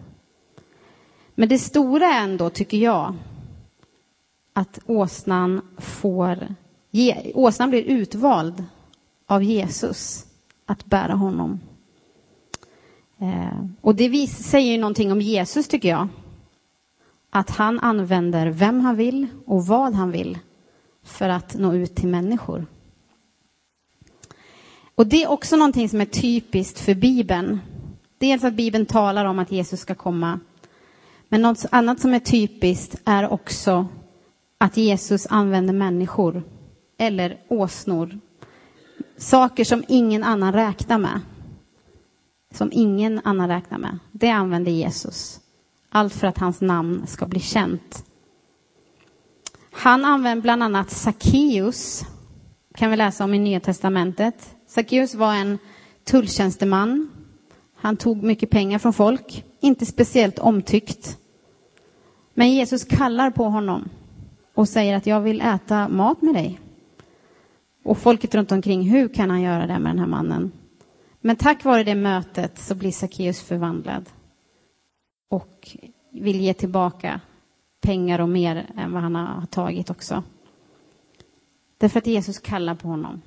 Men 1.34 1.48
det 1.48 1.58
stora 1.58 2.06
är 2.06 2.22
ändå, 2.22 2.50
tycker 2.50 2.76
jag, 2.76 3.14
att 4.52 4.78
åsnan 4.86 5.60
får... 5.78 6.54
åsnan 7.34 7.70
blir 7.70 7.82
utvald 7.82 8.64
av 9.26 9.42
Jesus 9.42 10.26
att 10.66 10.84
bära 10.84 11.14
honom. 11.14 11.60
Eh, 13.18 13.64
och 13.80 13.94
det 13.94 14.26
säger 14.26 14.72
ju 14.72 14.78
någonting 14.78 15.12
om 15.12 15.20
Jesus, 15.20 15.68
tycker 15.68 15.88
jag. 15.88 16.08
Att 17.30 17.50
han 17.50 17.78
använder 17.78 18.46
vem 18.46 18.80
han 18.80 18.96
vill 18.96 19.26
och 19.46 19.66
vad 19.66 19.94
han 19.94 20.10
vill 20.10 20.38
för 21.02 21.28
att 21.28 21.54
nå 21.54 21.74
ut 21.74 21.94
till 21.94 22.08
människor. 22.08 22.66
Och 25.00 25.06
det 25.06 25.22
är 25.22 25.30
också 25.30 25.56
någonting 25.56 25.88
som 25.88 26.00
är 26.00 26.04
typiskt 26.04 26.80
för 26.80 26.94
Bibeln. 26.94 27.60
Dels 28.18 28.44
att 28.44 28.54
Bibeln 28.54 28.86
talar 28.86 29.24
om 29.24 29.38
att 29.38 29.52
Jesus 29.52 29.80
ska 29.80 29.94
komma. 29.94 30.40
Men 31.28 31.42
något 31.42 31.64
annat 31.70 32.00
som 32.00 32.14
är 32.14 32.18
typiskt 32.18 33.00
är 33.04 33.32
också 33.32 33.86
att 34.58 34.76
Jesus 34.76 35.26
använder 35.30 35.74
människor 35.74 36.42
eller 36.98 37.40
åsnor. 37.48 38.20
Saker 39.16 39.64
som 39.64 39.84
ingen 39.88 40.24
annan 40.24 40.52
räknar 40.52 40.98
med. 40.98 41.20
Som 42.54 42.70
ingen 42.72 43.20
annan 43.24 43.48
räknar 43.48 43.78
med. 43.78 43.98
Det 44.12 44.30
använder 44.30 44.72
Jesus. 44.72 45.40
Allt 45.88 46.14
för 46.14 46.26
att 46.26 46.38
hans 46.38 46.60
namn 46.60 47.06
ska 47.06 47.26
bli 47.26 47.40
känt. 47.40 48.04
Han 49.70 50.04
använder 50.04 50.42
bland 50.42 50.62
annat 50.62 50.90
Sackeus, 50.90 52.04
kan 52.74 52.90
vi 52.90 52.96
läsa 52.96 53.24
om 53.24 53.34
i 53.34 53.38
Nya 53.38 53.60
Testamentet. 53.60 54.56
Sackeus 54.70 55.14
var 55.14 55.34
en 55.34 55.58
tulltjänsteman. 56.04 57.10
Han 57.74 57.96
tog 57.96 58.22
mycket 58.22 58.50
pengar 58.50 58.78
från 58.78 58.92
folk, 58.92 59.44
inte 59.60 59.86
speciellt 59.86 60.38
omtyckt. 60.38 61.18
Men 62.34 62.52
Jesus 62.52 62.84
kallar 62.84 63.30
på 63.30 63.44
honom 63.44 63.88
och 64.54 64.68
säger 64.68 64.96
att 64.96 65.06
jag 65.06 65.20
vill 65.20 65.40
äta 65.40 65.88
mat 65.88 66.22
med 66.22 66.34
dig. 66.34 66.60
Och 67.84 67.98
folket 67.98 68.34
runt 68.34 68.52
omkring, 68.52 68.82
hur 68.82 69.08
kan 69.08 69.30
han 69.30 69.40
göra 69.40 69.66
det 69.66 69.78
med 69.78 69.90
den 69.90 69.98
här 69.98 70.06
mannen? 70.06 70.52
Men 71.20 71.36
tack 71.36 71.64
vare 71.64 71.84
det 71.84 71.94
mötet 71.94 72.58
så 72.58 72.74
blir 72.74 72.92
Sackeus 72.92 73.40
förvandlad 73.40 74.10
och 75.30 75.76
vill 76.12 76.40
ge 76.40 76.54
tillbaka 76.54 77.20
pengar 77.80 78.20
och 78.20 78.28
mer 78.28 78.70
än 78.76 78.92
vad 78.92 79.02
han 79.02 79.14
har 79.14 79.46
tagit 79.46 79.90
också. 79.90 80.22
Därför 81.78 81.98
att 81.98 82.06
Jesus 82.06 82.38
kallar 82.38 82.74
på 82.74 82.88
honom. 82.88 83.22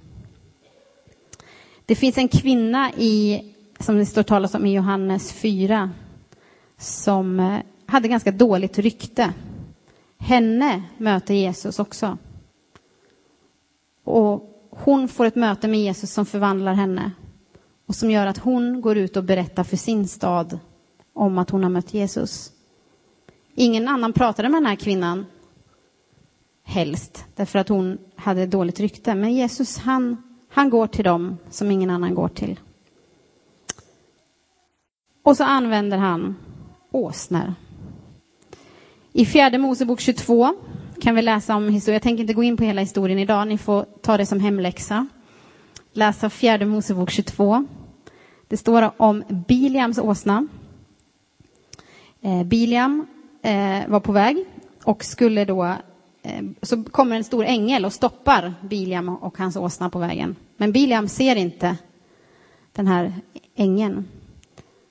Det 1.86 1.96
finns 1.96 2.18
en 2.18 2.28
kvinna 2.28 2.92
i, 2.98 3.42
som 3.80 3.98
det 3.98 4.06
står 4.06 4.24
talas 4.24 4.56
om 4.56 4.66
i 4.66 4.76
Johannes 4.76 5.34
4 5.34 5.92
som 6.78 7.40
eh, 7.40 7.60
hade 7.86 8.08
ganska 8.08 8.32
dåligt 8.32 8.80
rykte. 8.80 9.34
Henne 10.18 10.84
möter 10.98 11.34
Jesus 11.34 11.80
också. 11.80 12.18
Och 14.04 14.68
hon 14.70 15.08
får 15.08 15.26
ett 15.26 15.36
möte 15.36 15.68
med 15.68 15.80
Jesus 15.80 16.14
som 16.14 16.26
förvandlar 16.26 16.74
henne 16.74 17.12
och 17.86 17.96
som 17.96 18.12
gör 18.12 18.28
att 18.28 18.38
hon 18.38 18.82
går 18.82 18.98
ut 18.98 19.18
och 19.18 19.24
berättar 19.24 19.64
för 19.64 19.78
sin 19.78 20.08
stad 20.08 20.60
om 21.14 21.38
att 21.38 21.50
hon 21.50 21.64
har 21.64 21.70
mött 21.70 21.94
Jesus. 21.94 22.52
Ingen 23.56 23.88
annan 23.88 24.14
pratade 24.14 24.50
med 24.50 24.62
den 24.62 24.70
här 24.70 24.76
kvinnan 24.76 25.26
helst, 26.64 27.26
därför 27.36 27.60
att 27.60 27.70
hon 27.70 27.98
hade 28.16 28.46
dåligt 28.46 28.80
rykte. 28.80 29.16
Men 29.16 29.34
Jesus, 29.34 29.78
han 29.78 30.33
han 30.54 30.70
går 30.70 30.88
till 30.88 31.04
dem 31.04 31.38
som 31.50 31.72
ingen 31.72 31.90
annan 31.90 32.16
går 32.16 32.28
till. 32.28 32.60
Och 35.24 35.38
så 35.38 35.44
använder 35.44 35.98
han 35.98 36.36
åsnor. 36.92 37.54
I 39.14 39.26
fjärde 39.26 39.58
Mosebok 39.58 40.00
22 40.00 40.54
kan 41.02 41.16
vi 41.16 41.22
läsa 41.22 41.56
om 41.56 41.70
historien. 41.70 41.94
Jag 41.96 42.02
tänker 42.02 42.22
inte 42.22 42.34
gå 42.34 42.44
in 42.44 42.58
på 42.58 42.64
hela 42.64 42.82
historien 42.82 43.20
idag. 43.20 43.48
Ni 43.48 43.58
får 43.58 43.86
ta 44.02 44.18
det 44.18 44.26
som 44.26 44.40
hemläxa. 44.40 45.08
Läsa 45.94 46.30
fjärde 46.30 46.66
Mosebok 46.66 47.10
22. 47.10 47.66
Det 48.48 48.58
står 48.58 48.92
om 48.98 49.24
Biliams 49.48 49.98
åsna. 49.98 50.48
Eh, 52.22 52.44
Biliam 52.44 53.08
eh, 53.42 53.88
var 53.88 54.00
på 54.00 54.12
väg 54.12 54.46
och 54.84 55.04
skulle 55.04 55.46
då 55.46 55.76
Eh, 56.26 56.44
så 56.62 56.84
kommer 56.84 57.16
en 57.16 57.24
stor 57.24 57.46
ängel 57.46 57.86
och 57.86 57.94
stoppar 57.94 58.54
Biliam 58.62 59.10
och 59.10 59.38
hans 59.38 59.56
åsna 59.56 59.90
på 59.90 60.00
vägen. 60.00 60.36
Men 60.58 60.72
Biliam 60.72 61.08
ser 61.08 61.36
inte 61.36 61.78
den 62.72 62.88
här 62.88 63.14
ängeln. 63.56 64.06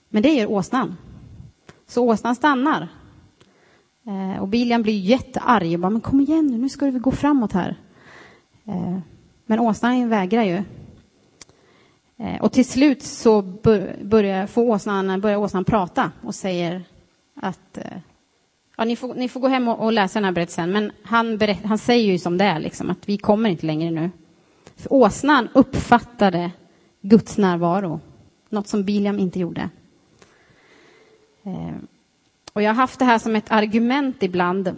Men 0.09 0.23
det 0.23 0.35
gör 0.35 0.51
åsnan. 0.51 0.97
Så 1.87 2.09
åsnan 2.09 2.35
stannar. 2.35 2.89
Eh, 4.07 4.43
och 4.43 4.49
Biliam 4.49 4.83
blir 4.83 4.99
jättearg 4.99 5.75
och 5.75 5.81
bara, 5.81 5.91
men 5.91 6.01
kom 6.01 6.21
igen 6.21 6.47
nu, 6.47 6.59
nu 6.59 6.69
ska 6.69 6.87
vi 6.87 6.99
gå 6.99 7.11
framåt 7.11 7.53
här. 7.53 7.77
Eh, 8.65 8.99
men 9.47 9.61
åsnan 9.61 10.09
vägrar 10.09 10.43
ju. 10.43 10.63
Och 12.41 12.53
till 12.53 12.65
slut 12.65 13.03
så 13.03 13.43
börjar, 14.03 14.47
får 14.47 14.63
åsnan, 14.63 15.21
börjar 15.21 15.37
åsnan 15.37 15.65
prata 15.65 16.13
och 16.23 16.35
säger 16.35 16.85
att 17.35 17.79
ja, 18.83 18.87
ni, 18.87 18.97
får, 18.97 19.15
ni 19.15 19.29
får 19.29 19.41
gå 19.41 19.49
hem 19.49 19.69
och, 19.69 19.85
och 19.85 19.93
läsa 19.93 20.19
den 20.19 20.25
här 20.25 20.33
berättelsen, 20.33 20.73
men 20.73 20.93
han, 21.03 21.39
berätt, 21.39 21.65
han 21.65 21.79
säger 21.79 22.13
ju 22.13 22.19
som 22.19 22.39
det 22.39 22.45
är, 22.45 22.61
liksom, 22.61 22.91
att 22.91 23.09
vi 23.09 23.19
kommer 23.19 23.51
inte 23.51 23.67
längre 23.67 23.91
nu. 23.91 24.11
För 24.77 24.93
åsnan 24.93 25.49
uppfattade 25.53 26.51
Guds 27.01 27.39
närvaro, 27.39 28.01
något 28.49 28.69
som 28.69 28.85
Biliam 28.85 29.19
inte 29.19 29.39
gjorde. 29.39 29.71
Eh, 31.43 31.75
och 32.53 32.63
jag 32.63 32.71
har 32.71 32.75
haft 32.75 32.99
det 32.99 33.05
här 33.05 33.19
som 33.19 33.37
ett 33.37 33.53
argument 33.53 34.23
ibland. 34.23 34.77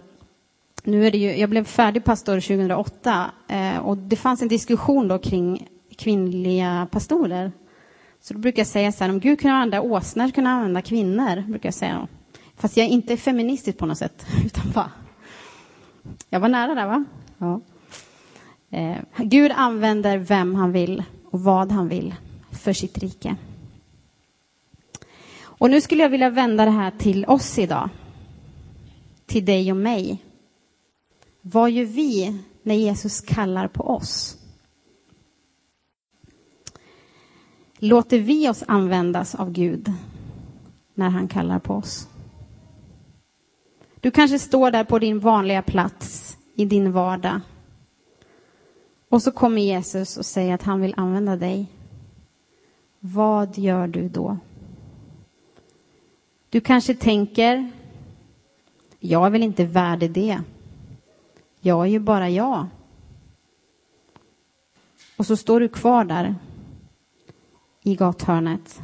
Nu 0.83 1.07
är 1.07 1.11
det 1.11 1.17
ju, 1.17 1.37
jag 1.37 1.49
blev 1.49 1.63
färdig 1.63 2.03
pastor 2.03 2.39
2008 2.39 3.31
eh, 3.47 3.77
och 3.77 3.97
det 3.97 4.15
fanns 4.15 4.41
en 4.41 4.47
diskussion 4.47 5.07
då 5.07 5.17
kring 5.17 5.67
kvinnliga 5.97 6.87
pastorer. 6.91 7.51
Så 8.21 8.33
då 8.33 8.39
brukar 8.39 8.59
jag 8.59 8.67
säga 8.67 8.91
så 8.91 9.03
här, 9.03 9.11
om 9.11 9.19
Gud 9.19 9.39
kunde 9.39 9.55
använda 9.55 9.81
åsnor 9.81 10.31
kunde 10.31 10.49
han 10.49 10.59
använda 10.59 10.81
kvinnor, 10.81 11.41
brukar 11.49 11.67
jag 11.67 11.73
säga. 11.73 12.07
Fast 12.55 12.77
jag 12.77 12.85
är 12.85 12.89
inte 12.91 13.17
feministisk 13.17 13.77
på 13.77 13.85
något 13.85 13.97
sätt, 13.97 14.25
utan 14.45 14.71
bara... 14.71 14.91
Jag 16.29 16.39
var 16.39 16.49
nära 16.49 16.75
där, 16.75 16.87
va? 16.87 17.05
Ja. 17.37 17.61
Eh, 18.69 18.97
Gud 19.17 19.51
använder 19.55 20.17
vem 20.17 20.55
han 20.55 20.71
vill 20.71 21.03
och 21.31 21.39
vad 21.39 21.71
han 21.71 21.87
vill 21.87 22.15
för 22.51 22.73
sitt 22.73 22.97
rike. 22.97 23.35
Och 25.37 25.69
nu 25.69 25.81
skulle 25.81 26.01
jag 26.03 26.09
vilja 26.09 26.29
vända 26.29 26.65
det 26.65 26.71
här 26.71 26.91
till 26.91 27.25
oss 27.25 27.59
idag. 27.59 27.89
Till 29.25 29.45
dig 29.45 29.71
och 29.71 29.77
mig. 29.77 30.23
Vad 31.41 31.71
gör 31.71 31.85
vi 31.85 32.39
när 32.63 32.75
Jesus 32.75 33.21
kallar 33.21 33.67
på 33.67 33.83
oss? 33.83 34.37
Låter 37.77 38.19
vi 38.19 38.49
oss 38.49 38.63
användas 38.67 39.35
av 39.35 39.51
Gud 39.51 39.91
när 40.93 41.09
han 41.09 41.27
kallar 41.27 41.59
på 41.59 41.73
oss? 41.73 42.07
Du 44.05 44.11
kanske 44.11 44.39
står 44.39 44.71
där 44.71 44.83
på 44.83 44.99
din 44.99 45.19
vanliga 45.19 45.61
plats 45.61 46.37
i 46.55 46.65
din 46.65 46.91
vardag. 46.91 47.39
Och 49.09 49.21
så 49.21 49.31
kommer 49.31 49.61
Jesus 49.61 50.17
och 50.17 50.25
säger 50.25 50.53
att 50.53 50.63
han 50.63 50.81
vill 50.81 50.93
använda 50.97 51.35
dig. 51.35 51.67
Vad 52.99 53.57
gör 53.57 53.87
du 53.87 54.09
då? 54.09 54.37
Du 56.49 56.61
kanske 56.61 56.95
tänker, 56.95 57.71
jag 58.99 59.25
är 59.25 59.29
väl 59.29 59.43
inte 59.43 59.65
värdig 59.65 60.11
det. 60.11 60.41
Jag 61.59 61.81
är 61.81 61.89
ju 61.89 61.99
bara 61.99 62.29
jag. 62.29 62.67
Och 65.17 65.25
så 65.25 65.37
står 65.37 65.59
du 65.59 65.69
kvar 65.69 66.05
där 66.05 66.35
i 67.83 67.95
gathörnet. 67.95 68.81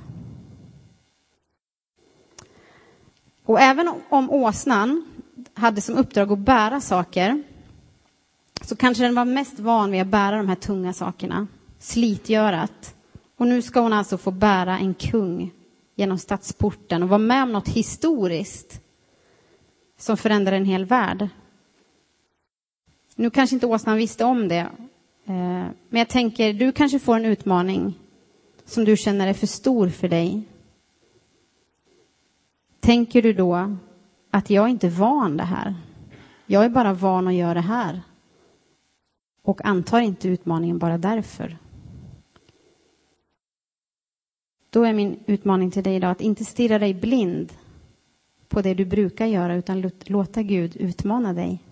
Och 3.45 3.59
även 3.59 3.93
om 4.09 4.31
åsnan 4.31 5.10
hade 5.61 5.81
som 5.81 5.95
uppdrag 5.95 6.31
att 6.31 6.39
bära 6.39 6.81
saker 6.81 7.43
så 8.61 8.75
kanske 8.75 9.03
den 9.03 9.15
var 9.15 9.25
mest 9.25 9.59
van 9.59 9.91
vid 9.91 10.01
att 10.01 10.07
bära 10.07 10.37
de 10.37 10.47
här 10.47 10.55
tunga 10.55 10.93
sakerna, 10.93 11.47
slitgörat. 11.79 12.95
Och 13.37 13.47
nu 13.47 13.61
ska 13.61 13.79
hon 13.79 13.93
alltså 13.93 14.17
få 14.17 14.31
bära 14.31 14.77
en 14.79 14.93
kung 14.93 15.51
genom 15.95 16.17
stadsporten 16.17 17.03
och 17.03 17.09
vara 17.09 17.17
med 17.17 17.43
om 17.43 17.51
något 17.51 17.67
historiskt 17.67 18.81
som 19.97 20.17
förändrar 20.17 20.55
en 20.55 20.65
hel 20.65 20.85
värld. 20.85 21.29
Nu 23.15 23.29
kanske 23.29 23.55
inte 23.55 23.67
åsnan 23.67 23.97
visste 23.97 24.25
om 24.25 24.47
det, 24.47 24.69
eh, 25.25 25.65
men 25.89 25.99
jag 25.99 26.09
tänker, 26.09 26.53
du 26.53 26.71
kanske 26.71 26.99
får 26.99 27.15
en 27.15 27.25
utmaning 27.25 27.99
som 28.65 28.85
du 28.85 28.97
känner 28.97 29.27
är 29.27 29.33
för 29.33 29.47
stor 29.47 29.89
för 29.89 30.07
dig. 30.07 30.43
Tänker 32.79 33.21
du 33.21 33.33
då 33.33 33.77
att 34.31 34.49
jag 34.49 34.69
inte 34.69 34.87
är 34.87 34.91
van 34.91 35.37
det 35.37 35.43
här? 35.43 35.75
Jag 36.45 36.65
är 36.65 36.69
bara 36.69 36.93
van 36.93 37.27
att 37.27 37.33
göra 37.33 37.53
det 37.53 37.61
här 37.61 38.01
och 39.41 39.65
antar 39.65 40.01
inte 40.01 40.27
utmaningen 40.27 40.77
bara 40.77 40.97
därför. 40.97 41.57
Då 44.69 44.83
är 44.83 44.93
min 44.93 45.19
utmaning 45.25 45.71
till 45.71 45.83
dig 45.83 45.95
idag 45.95 46.11
att 46.11 46.21
inte 46.21 46.45
stirra 46.45 46.79
dig 46.79 46.93
blind 46.93 47.53
på 48.47 48.61
det 48.61 48.73
du 48.73 48.85
brukar 48.85 49.25
göra 49.25 49.55
utan 49.55 49.91
låta 50.05 50.43
Gud 50.43 50.75
utmana 50.75 51.33
dig. 51.33 51.63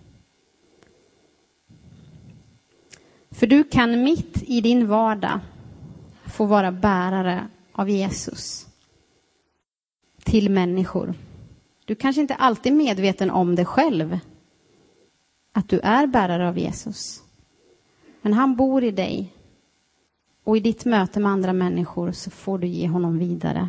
För 3.30 3.46
du 3.46 3.64
kan 3.64 4.02
mitt 4.02 4.42
i 4.42 4.60
din 4.60 4.86
vardag 4.86 5.40
få 6.24 6.46
vara 6.46 6.72
bärare 6.72 7.48
av 7.72 7.88
Jesus 7.88 8.66
till 10.24 10.50
människor. 10.50 11.14
Du 11.90 11.94
kanske 11.94 12.22
inte 12.22 12.34
alltid 12.34 12.72
är 12.72 12.76
medveten 12.76 13.30
om 13.30 13.54
det 13.54 13.64
själv, 13.64 14.18
att 15.52 15.68
du 15.68 15.80
är 15.80 16.06
bärare 16.06 16.48
av 16.48 16.58
Jesus. 16.58 17.22
Men 18.22 18.32
han 18.32 18.56
bor 18.56 18.84
i 18.84 18.90
dig 18.90 19.34
och 20.44 20.56
i 20.56 20.60
ditt 20.60 20.84
möte 20.84 21.20
med 21.20 21.32
andra 21.32 21.52
människor 21.52 22.12
så 22.12 22.30
får 22.30 22.58
du 22.58 22.66
ge 22.66 22.88
honom 22.88 23.18
vidare. 23.18 23.68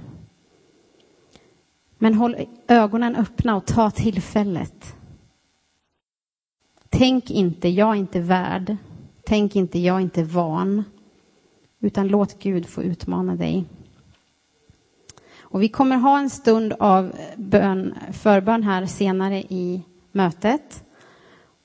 Men 1.97 2.13
håll 2.13 2.35
ögonen 2.67 3.15
öppna 3.15 3.55
och 3.55 3.65
ta 3.65 3.91
tillfället. 3.91 4.95
Tänk 6.89 7.31
inte, 7.31 7.69
jag 7.69 7.89
är 7.89 7.99
inte 7.99 8.19
värd. 8.19 8.77
Tänk 9.25 9.55
inte, 9.55 9.79
jag 9.79 9.95
är 9.95 10.01
inte 10.01 10.23
van. 10.23 10.83
Utan 11.79 12.07
låt 12.07 12.39
Gud 12.39 12.65
få 12.65 12.83
utmana 12.83 13.35
dig. 13.35 13.65
Och 15.51 15.63
vi 15.63 15.69
kommer 15.69 15.97
ha 15.97 16.19
en 16.19 16.29
stund 16.29 16.73
av 16.79 17.11
bön, 17.35 17.95
förbön 18.11 18.63
här 18.63 18.85
senare 18.85 19.39
i 19.39 19.81
mötet. 20.11 20.83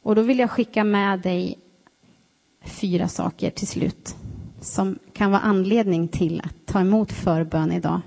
Och 0.02 0.14
då 0.14 0.22
vill 0.22 0.38
jag 0.38 0.50
skicka 0.50 0.84
med 0.84 1.20
dig 1.20 1.58
fyra 2.64 3.08
saker 3.08 3.50
till 3.50 3.66
slut 3.66 4.16
som 4.60 4.98
kan 5.12 5.30
vara 5.30 5.40
anledning 5.40 6.08
till 6.08 6.40
att 6.44 6.66
ta 6.66 6.80
emot 6.80 7.12
förbön 7.12 7.72
idag. 7.72 8.00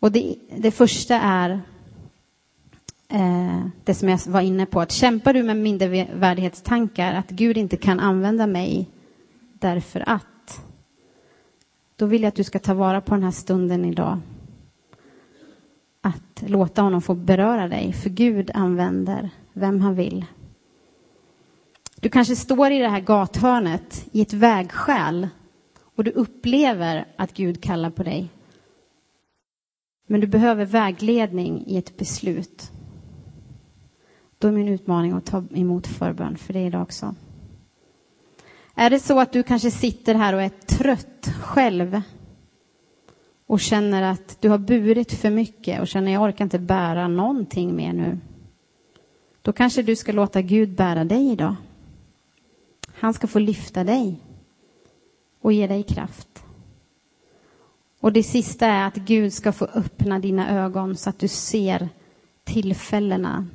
Och 0.00 0.12
det, 0.12 0.36
det 0.56 0.70
första 0.70 1.14
är 1.14 1.60
eh, 3.08 3.66
det 3.84 3.94
som 3.94 4.08
jag 4.08 4.18
var 4.26 4.40
inne 4.40 4.66
på, 4.66 4.80
att 4.80 4.92
kämpar 4.92 5.32
du 5.32 5.42
med 5.42 5.56
mindervärdighetstankar, 5.56 7.14
att 7.14 7.30
Gud 7.30 7.56
inte 7.56 7.76
kan 7.76 8.00
använda 8.00 8.46
mig 8.46 8.88
därför 9.52 10.08
att, 10.08 10.26
då 11.96 12.06
vill 12.06 12.22
jag 12.22 12.28
att 12.28 12.34
du 12.34 12.44
ska 12.44 12.58
ta 12.58 12.74
vara 12.74 13.00
på 13.00 13.14
den 13.14 13.22
här 13.22 13.30
stunden 13.30 13.84
idag. 13.84 14.18
Att 16.00 16.42
låta 16.46 16.82
honom 16.82 17.02
få 17.02 17.14
beröra 17.14 17.68
dig, 17.68 17.92
för 17.92 18.10
Gud 18.10 18.50
använder 18.54 19.30
vem 19.52 19.80
han 19.80 19.94
vill. 19.94 20.24
Du 22.00 22.08
kanske 22.08 22.36
står 22.36 22.70
i 22.70 22.78
det 22.78 22.88
här 22.88 23.00
gathörnet 23.00 24.06
i 24.12 24.20
ett 24.20 24.32
vägskäl 24.32 25.28
och 25.96 26.04
du 26.04 26.10
upplever 26.10 27.06
att 27.16 27.32
Gud 27.32 27.62
kallar 27.62 27.90
på 27.90 28.02
dig. 28.02 28.28
Men 30.06 30.20
du 30.20 30.26
behöver 30.26 30.64
vägledning 30.64 31.64
i 31.66 31.76
ett 31.76 31.96
beslut. 31.96 32.70
Då 34.38 34.48
är 34.48 34.52
min 34.52 34.68
utmaning 34.68 35.12
att 35.12 35.26
ta 35.26 35.44
emot 35.50 35.86
förbön 35.86 36.36
för 36.36 36.52
dig 36.52 36.66
idag 36.66 36.82
också. 36.82 37.14
Är 38.74 38.90
det 38.90 39.00
så 39.00 39.20
att 39.20 39.32
du 39.32 39.42
kanske 39.42 39.70
sitter 39.70 40.14
här 40.14 40.34
och 40.34 40.42
är 40.42 40.48
trött 40.86 41.34
själv 41.40 42.02
och 43.46 43.60
känner 43.60 44.02
att 44.02 44.40
du 44.40 44.48
har 44.48 44.58
burit 44.58 45.12
för 45.12 45.30
mycket 45.30 45.80
och 45.80 45.88
känner 45.88 46.06
att 46.06 46.12
jag 46.12 46.22
orkar 46.22 46.44
inte 46.44 46.58
bära 46.58 47.08
någonting 47.08 47.76
mer 47.76 47.92
nu. 47.92 48.18
Då 49.42 49.52
kanske 49.52 49.82
du 49.82 49.96
ska 49.96 50.12
låta 50.12 50.42
Gud 50.42 50.76
bära 50.76 51.04
dig 51.04 51.30
idag. 51.32 51.56
Han 52.94 53.14
ska 53.14 53.26
få 53.26 53.38
lyfta 53.38 53.84
dig 53.84 54.20
och 55.40 55.52
ge 55.52 55.66
dig 55.66 55.82
kraft. 55.82 56.44
Och 58.00 58.12
det 58.12 58.22
sista 58.22 58.66
är 58.66 58.86
att 58.86 58.96
Gud 58.96 59.32
ska 59.32 59.52
få 59.52 59.64
öppna 59.64 60.18
dina 60.18 60.64
ögon 60.64 60.96
så 60.96 61.10
att 61.10 61.18
du 61.18 61.28
ser 61.28 61.88
tillfällena 62.44 63.46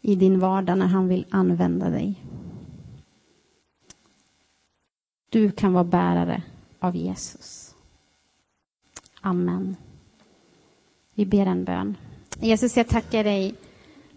i 0.00 0.14
din 0.14 0.40
vardag 0.40 0.78
när 0.78 0.86
han 0.86 1.08
vill 1.08 1.26
använda 1.30 1.90
dig. 1.90 2.24
Du 5.30 5.50
kan 5.50 5.72
vara 5.72 5.84
bärare 5.84 6.42
av 6.78 6.96
Jesus. 6.96 7.74
Amen. 9.20 9.76
Vi 11.14 11.26
ber 11.26 11.46
en 11.46 11.64
bön. 11.64 11.96
Jesus, 12.40 12.76
jag 12.76 12.88
tackar 12.88 13.24
dig 13.24 13.54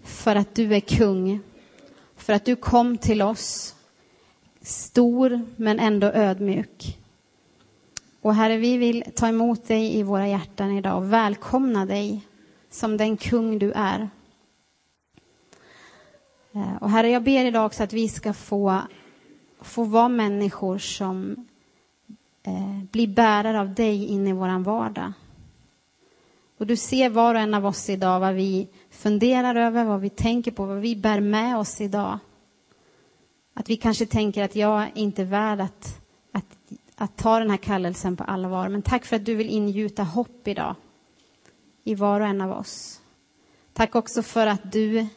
för 0.04 0.36
att 0.36 0.56
du 0.56 0.76
är 0.76 0.80
kung, 0.80 1.39
för 2.15 2.34
att 2.34 2.45
du 2.45 2.56
kom 2.56 2.97
till 2.97 3.21
oss 3.21 3.76
stor 4.62 5.41
men 5.56 5.80
ändå 5.80 6.08
ödmjuk. 6.08 6.97
Och 8.21 8.36
Herre, 8.36 8.58
vi 8.58 8.78
vill 8.78 9.04
ta 9.15 9.28
emot 9.28 9.67
dig 9.67 9.99
i 9.99 10.04
våra 10.04 10.28
hjärtan 10.28 10.78
idag 10.78 10.97
och 10.97 11.13
välkomna 11.13 11.86
dig 11.86 12.28
som 12.69 12.97
den 12.97 13.17
kung 13.17 13.60
du 13.60 13.71
är. 13.71 14.10
Eh, 16.54 16.76
och 16.82 16.89
Herre, 16.89 17.10
jag 17.10 17.23
ber 17.23 17.45
idag 17.45 17.65
också 17.65 17.84
att 17.84 17.93
vi 17.93 18.10
ska 18.10 18.34
få, 18.34 18.82
få 19.65 19.84
vara 19.84 20.10
människor 20.10 20.78
som 20.78 21.47
eh, 22.43 22.84
blir 22.91 23.08
bärare 23.08 23.60
av 23.60 23.73
dig 23.73 24.06
in 24.06 24.28
i 24.28 24.34
vår 24.34 24.60
vardag. 24.60 25.13
Och 26.58 26.67
du 26.67 26.76
ser 26.76 27.10
var 27.10 27.36
och 27.36 27.41
en 27.41 27.54
av 27.54 27.65
oss 27.65 27.89
idag 27.89 28.19
vad 28.19 28.34
vi 28.34 28.67
funderar 28.89 29.56
över, 29.56 29.86
vad 29.86 30.02
vi 30.02 30.10
tänker 30.10 30.52
på, 30.52 30.65
vad 30.65 30.78
vi 30.78 30.95
bär 30.95 31.19
med 31.19 31.58
oss 31.58 31.82
idag. 31.82 32.19
Att 33.54 33.69
vi 33.69 33.78
kanske 33.78 34.06
tänker 34.06 34.43
att 34.43 34.56
jag 34.56 34.84
är 34.84 34.91
inte 34.95 35.23
värd 35.23 35.62
att, 35.62 36.02
att, 36.32 36.58
att 36.95 37.17
ta 37.17 37.39
den 37.39 37.49
här 37.49 37.58
kallelsen 37.58 38.17
på 38.17 38.23
allvar. 38.23 38.69
Men 38.69 38.82
tack 38.82 39.06
för 39.06 39.15
att 39.15 39.26
du 39.26 39.36
vill 39.36 39.49
ingjuta 39.49 40.04
hopp 40.04 40.47
idag 40.47 40.76
i 41.84 41.95
var 41.95 42.21
och 42.21 42.28
en 42.28 42.41
av 42.41 42.52
oss. 42.52 43.02
Tack 43.73 43.95
också 43.95 44.23
för 44.23 44.47
att 44.47 44.71
du 44.71 45.08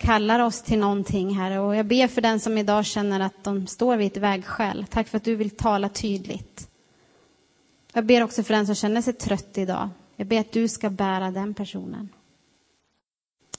kallar 0.00 0.40
oss 0.40 0.62
till 0.62 0.78
någonting, 0.78 1.34
Herre. 1.34 1.58
Och 1.58 1.76
jag 1.76 1.86
ber 1.86 2.08
för 2.08 2.20
den 2.20 2.40
som 2.40 2.58
idag 2.58 2.86
känner 2.86 3.20
att 3.20 3.44
de 3.44 3.66
står 3.66 3.96
vid 3.96 4.06
ett 4.06 4.16
vägskäl. 4.16 4.86
Tack 4.90 5.08
för 5.08 5.16
att 5.16 5.24
du 5.24 5.36
vill 5.36 5.50
tala 5.50 5.88
tydligt. 5.88 6.68
Jag 7.92 8.06
ber 8.06 8.22
också 8.22 8.42
för 8.42 8.54
den 8.54 8.66
som 8.66 8.74
känner 8.74 9.02
sig 9.02 9.12
trött 9.12 9.58
idag. 9.58 9.88
Jag 10.16 10.26
ber 10.26 10.40
att 10.40 10.52
du 10.52 10.68
ska 10.68 10.90
bära 10.90 11.30
den 11.30 11.54
personen. 11.54 12.08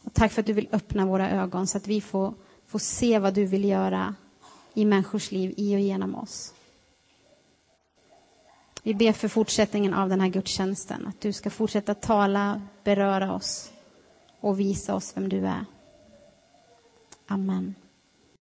Och 0.04 0.14
tack 0.14 0.32
för 0.32 0.42
att 0.42 0.46
du 0.46 0.54
vill 0.54 0.68
öppna 0.72 1.06
våra 1.06 1.30
ögon 1.30 1.68
så 1.68 1.78
att 1.78 1.88
vi 1.88 2.02
får, 2.02 2.34
får 2.68 2.80
se 2.80 3.20
vad 3.20 3.34
du 3.34 3.46
vill 3.46 3.66
göra 3.66 4.16
i 4.74 4.86
människors 4.86 5.32
liv, 5.32 5.54
i 5.58 5.76
och 5.76 5.80
genom 5.80 6.16
oss. 6.16 6.54
Vi 8.84 8.94
ber 8.94 9.12
för 9.12 9.28
fortsättningen 9.28 9.94
av 9.94 10.10
den 10.10 10.22
här 10.22 10.28
gudstjänsten, 10.28 11.08
att 11.08 11.22
du 11.22 11.34
ska 11.34 11.50
fortsätta 11.50 11.94
tala, 11.94 12.62
beröra 12.84 13.34
oss 13.34 13.72
och 14.40 14.60
visa 14.60 14.96
oss 14.96 15.18
vem 15.18 15.30
du 15.30 15.48
är. 15.48 15.66
Amen. 17.32 17.81